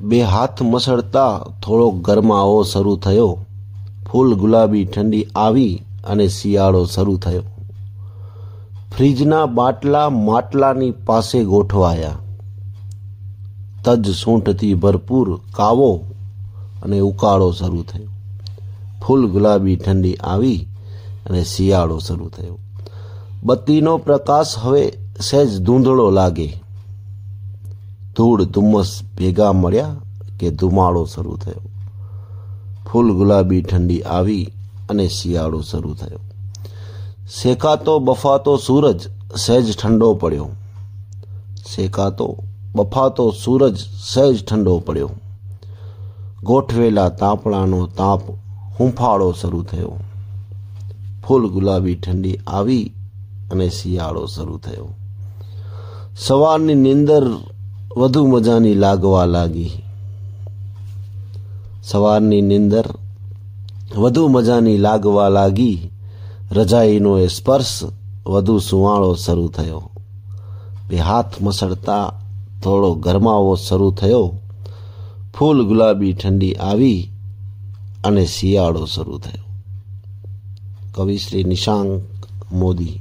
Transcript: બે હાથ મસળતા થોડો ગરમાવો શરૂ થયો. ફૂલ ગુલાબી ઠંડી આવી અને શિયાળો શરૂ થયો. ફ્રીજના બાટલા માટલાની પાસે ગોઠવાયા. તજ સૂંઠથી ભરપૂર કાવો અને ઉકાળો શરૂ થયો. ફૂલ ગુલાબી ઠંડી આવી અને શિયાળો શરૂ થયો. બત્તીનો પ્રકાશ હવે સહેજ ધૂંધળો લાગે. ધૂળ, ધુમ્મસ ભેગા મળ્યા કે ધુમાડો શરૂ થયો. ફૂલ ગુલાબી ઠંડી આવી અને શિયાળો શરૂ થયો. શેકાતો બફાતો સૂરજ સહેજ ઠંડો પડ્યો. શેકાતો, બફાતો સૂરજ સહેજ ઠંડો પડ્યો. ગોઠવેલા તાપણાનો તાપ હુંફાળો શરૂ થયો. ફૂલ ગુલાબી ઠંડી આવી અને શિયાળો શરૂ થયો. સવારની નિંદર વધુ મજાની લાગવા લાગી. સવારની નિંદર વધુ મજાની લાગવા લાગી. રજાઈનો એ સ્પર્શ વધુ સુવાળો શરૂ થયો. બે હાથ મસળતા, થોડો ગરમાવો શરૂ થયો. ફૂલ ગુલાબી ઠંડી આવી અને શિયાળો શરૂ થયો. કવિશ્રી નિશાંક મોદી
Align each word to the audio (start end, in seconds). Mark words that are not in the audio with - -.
બે 0.00 0.22
હાથ 0.22 0.62
મસળતા 0.62 1.38
થોડો 1.38 1.90
ગરમાવો 1.90 2.62
શરૂ 2.62 2.96
થયો. 2.96 3.38
ફૂલ 4.12 4.34
ગુલાબી 4.34 4.84
ઠંડી 4.84 5.26
આવી 5.36 5.82
અને 6.04 6.28
શિયાળો 6.28 6.84
શરૂ 6.84 7.16
થયો. 7.16 7.42
ફ્રીજના 8.96 9.46
બાટલા 9.46 10.10
માટલાની 10.10 10.90
પાસે 10.90 11.44
ગોઠવાયા. 11.44 12.18
તજ 13.84 14.10
સૂંઠથી 14.10 14.74
ભરપૂર 14.74 15.40
કાવો 15.54 16.04
અને 16.82 17.00
ઉકાળો 17.00 17.52
શરૂ 17.52 17.82
થયો. 17.82 18.08
ફૂલ 19.06 19.30
ગુલાબી 19.30 19.76
ઠંડી 19.76 20.14
આવી 20.14 20.68
અને 21.30 21.44
શિયાળો 21.44 21.98
શરૂ 21.98 22.28
થયો. 22.28 22.58
બત્તીનો 23.42 23.98
પ્રકાશ 23.98 24.58
હવે 24.58 24.92
સહેજ 25.20 25.60
ધૂંધળો 25.60 26.10
લાગે. 26.10 26.59
ધૂળ, 28.20 28.44
ધુમ્મસ 28.44 29.00
ભેગા 29.16 29.52
મળ્યા 29.52 29.96
કે 30.40 30.50
ધુમાડો 30.50 31.04
શરૂ 31.04 31.36
થયો. 31.36 31.62
ફૂલ 32.92 33.12
ગુલાબી 33.12 33.62
ઠંડી 33.62 34.02
આવી 34.02 34.44
અને 34.90 35.08
શિયાળો 35.08 35.60
શરૂ 35.60 35.94
થયો. 35.94 36.18
શેકાતો 37.42 37.98
બફાતો 37.98 38.56
સૂરજ 38.56 39.00
સહેજ 39.36 39.76
ઠંડો 39.76 40.14
પડ્યો. 40.14 40.48
શેકાતો, 41.74 42.36
બફાતો 42.74 43.30
સૂરજ 43.30 43.78
સહેજ 44.04 44.44
ઠંડો 44.44 44.78
પડ્યો. 44.78 45.10
ગોઠવેલા 46.42 47.08
તાપણાનો 47.08 47.86
તાપ 47.86 48.20
હુંફાળો 48.80 49.32
શરૂ 49.32 49.62
થયો. 49.62 49.98
ફૂલ 51.28 51.50
ગુલાબી 51.50 51.94
ઠંડી 51.94 52.36
આવી 52.46 52.92
અને 53.50 53.68
શિયાળો 53.68 54.26
શરૂ 54.26 54.58
થયો. 54.58 54.88
સવારની 56.16 56.74
નિંદર 56.74 57.30
વધુ 57.96 58.26
મજાની 58.26 58.74
લાગવા 58.74 59.24
લાગી. 59.24 59.70
સવારની 61.82 62.40
નિંદર 62.40 62.84
વધુ 63.96 64.28
મજાની 64.28 64.78
લાગવા 64.78 65.28
લાગી. 65.28 65.90
રજાઈનો 66.52 67.18
એ 67.18 67.26
સ્પર્શ 67.26 67.80
વધુ 68.26 68.58
સુવાળો 68.58 69.14
શરૂ 69.14 69.48
થયો. 69.48 69.90
બે 70.88 70.96
હાથ 70.96 71.42
મસળતા, 71.42 72.12
થોડો 72.64 72.94
ગરમાવો 72.94 73.56
શરૂ 73.56 73.90
થયો. 73.90 74.34
ફૂલ 75.38 75.66
ગુલાબી 75.66 76.12
ઠંડી 76.12 76.54
આવી 76.54 77.10
અને 78.04 78.26
શિયાળો 78.26 78.86
શરૂ 78.86 79.18
થયો. 79.18 79.44
કવિશ્રી 80.94 81.44
નિશાંક 81.44 82.02
મોદી 82.52 83.00